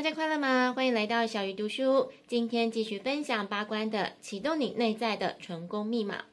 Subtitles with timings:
[0.00, 0.72] 大家快乐吗？
[0.72, 2.10] 欢迎来到小鱼读书。
[2.26, 6.24] 今天继续分享八关的启动你内在的成功密码。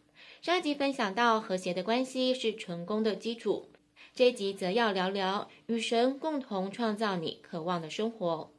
[0.41, 3.67] 上一集分享到和谐的关系是成功的基础，
[4.15, 8.53] 这一集则要聊聊与神共同创造你渴望的生活。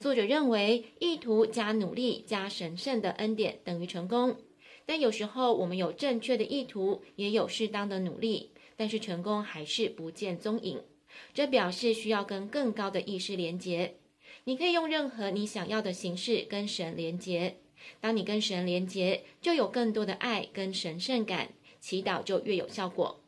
[0.00, 4.38] 作者认为，意图加努力加神圣的恩典等于成功。
[4.86, 10.80] 但有时候我们有正确的意图，也有适当的努力，但是成功还是不见踪影。
[11.34, 13.96] 这表示需要跟更高的意识连结。
[14.48, 17.56] 你可以用任何你想要的形式跟神连结。
[18.00, 23.20] 当你跟神连结，就有更多的爱跟神圣感，祈祷就越有效果。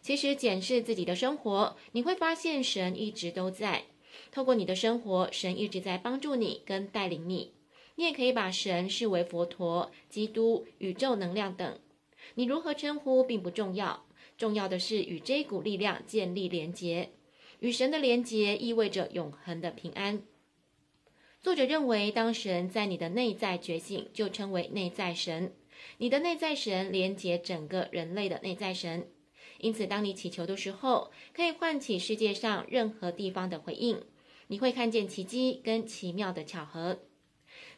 [0.00, 3.86] 其实检视自己的生活，你会发现神一直都在。
[4.30, 7.54] 透过你的生活，神一直在帮助你跟带领你。
[7.96, 11.80] 你也可以把神视为佛陀、基督、宇宙能量等。
[12.36, 14.06] 你如何称呼并不重要，
[14.38, 17.10] 重要的是与这股力量建立连结。
[17.58, 20.22] 与神的连结意味着永恒的平安。
[21.42, 25.52] 作者认为，当神在你的内在觉醒，就称为内在神。
[25.98, 29.08] 你的内在神连接整个人类的内在神，
[29.58, 34.00] 因此，当你祈求的时候，可以唤起世界上任何地方的回应。
[34.46, 37.00] 你会看见奇迹跟奇妙的巧合。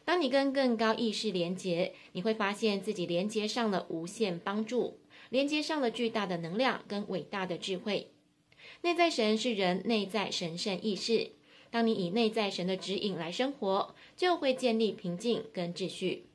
[0.03, 4.99] 当你跟更高意识连接，你会发现自己连接上了无限帮助，
[5.31, 8.11] 连接上了巨大的能量跟伟大的智慧。
[8.83, 11.31] 内在神是人内在神圣意识。
[11.71, 16.27] 当你以内在神的指引来生活，就会建立平静跟秩序。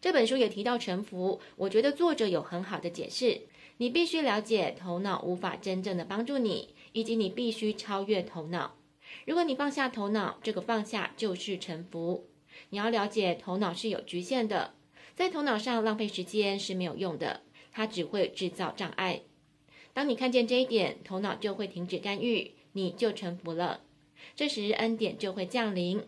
[0.00, 3.42] 这本书也提到臣服，我觉得作者有很好的解释。
[3.78, 8.76] 你必须了解头脑无法真正的帮助你，以及你必须超越头脑。
[9.26, 12.28] 如果你放下头脑，这个放下就是臣服。
[12.70, 14.74] 你要了解头脑是有局限的，
[15.14, 19.22] 在头脑上浪费时间是没有用的，它只会制造障碍。
[19.92, 23.82] 当你看见这一点，头脑就会停止干预，你就臣服了。
[24.34, 26.02] 这时恩典就会降临。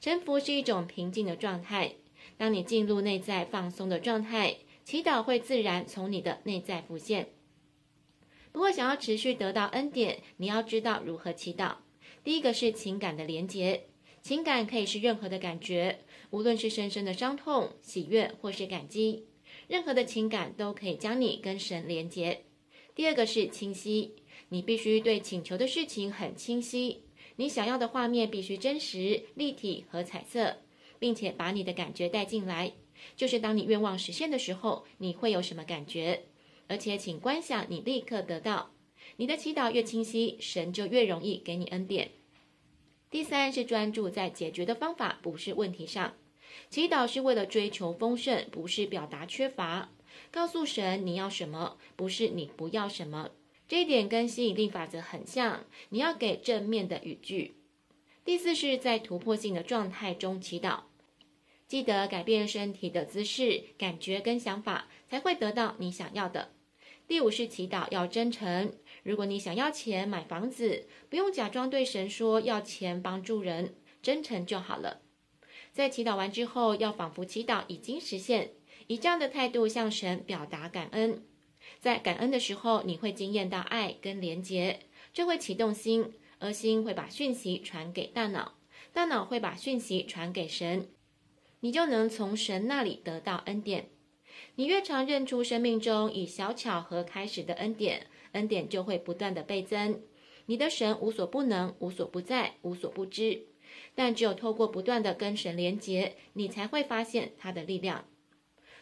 [0.00, 1.94] 臣服是一种平静的状态。
[2.36, 7.30] 当你进入内在放松的状态，祈祷会自然从你的内在浮现。
[8.52, 11.76] 不过，想要持续得到恩典，你要知道如何祈祷。
[12.24, 13.84] 第一个是情感的连结，
[14.22, 16.00] 情感可以是任何的感觉，
[16.30, 19.26] 无论是深深的伤痛、喜悦或是感激，
[19.66, 22.44] 任何的情感都可以将你跟神连结。
[22.94, 24.14] 第二个是清晰，
[24.48, 27.02] 你必须对请求的事情很清晰。
[27.38, 30.56] 你想要的画面必须真实、立体和彩色，
[30.98, 32.72] 并且把你的感觉带进来。
[33.14, 36.24] 就是当你愿望实现的时候，你会有什么感觉？
[36.66, 38.72] 而且，请观想你立刻得到。
[39.18, 42.10] 你的祈祷越清晰，神就越容易给你恩典。
[43.08, 46.14] 第三是专注在解决的方法，不是问题上。
[46.68, 49.92] 祈祷是为了追求丰盛，不是表达缺乏。
[50.32, 53.30] 告诉神你要什么，不是你不要什么。
[53.68, 57.56] 这一点跟吸引力法则很像，你要给正面的语句。
[58.24, 60.80] 第四是在突破性的状态中祈祷，
[61.66, 66.52] 记得改变身体的姿势、感觉跟想法，才会得到你想要的。
[67.06, 75.02] 第五是祈祷要真诚，如果你想要钱买房子，不用假装对神说要钱帮助人，真诚就好了。
[75.72, 78.52] 在祈祷完之后，要仿佛祈祷已经实现，
[78.86, 81.22] 以这样的态度向神表达感恩。
[81.80, 84.80] 在感恩的时候，你会惊艳到爱跟连结，
[85.12, 88.54] 这会启动心，而心会把讯息传给大脑，
[88.92, 90.88] 大脑会把讯息传给神，
[91.60, 93.88] 你就能从神那里得到恩典。
[94.56, 100.02] 你越常认出生命中以小巧合开始的恩典，恩典就会不断的倍增。
[100.46, 103.46] 你的神无所不能、无所不在、无所不知，
[103.94, 108.06] 但只有透过不断的跟神连结，你才会发现他的力量。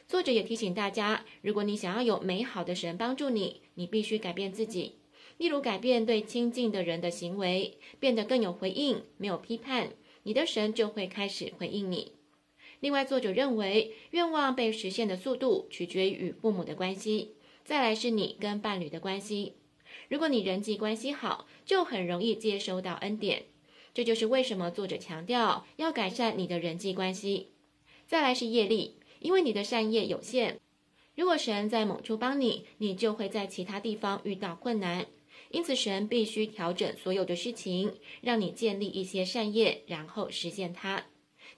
[0.09, 4.93] 作者也提醒大家，如果你想要有美好的神帮助你，你必须改变自己。
[5.37, 9.91] 例如，改变对亲近的人的行为，变得更有回应，没有批判，
[10.22, 12.12] 你的神就会开始回应你。
[12.78, 17.33] 另外，作者认为，愿望被实现的速度取决于与父母的关系，
[17.65, 19.55] 再来是你跟伴侣的关系。
[20.09, 23.47] 如果你人际关系好，就很容易接收到恩典。
[23.93, 27.48] 这就是为什么作者强调要改善你的人际关系。
[28.07, 28.95] 再来是业力。
[29.21, 30.59] 因为你的善业有限，
[31.15, 35.07] 如果神在某处帮你，你就会在其他地方遇到困难。
[35.51, 41.04] 因此，神必须调整所有的事情，让你建立一些善业，然后实现它。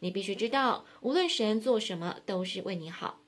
[0.01, 3.21] 你必须知道，无论神做什么，都是为你好。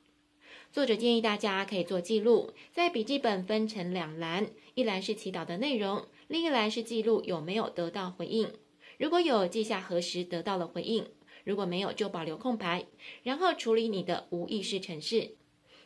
[0.71, 8.53] 作者建议大家可以做记录，在笔记本分成两栏，一栏是祈祷的内容，另一栏是记录有没有得到回应。
[8.99, 11.07] 如果有，记下何时得到了回应。
[11.51, 12.87] 如果没有，就保留空白，
[13.25, 15.33] 然后处理你的无意识城市。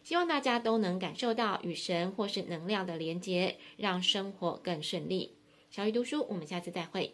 [0.03, 5.37] 希望大家都能感受到与神或是能量的连结，让生活更顺利。
[5.71, 7.13] 小鱼读书，我们下次再会。